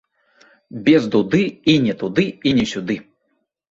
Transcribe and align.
Без 0.87 1.05
дуды 1.17 1.43
і 1.77 1.79
не 1.87 1.95
туды, 2.03 2.29
і 2.49 2.59
не 2.61 2.71
сюды! 2.77 3.03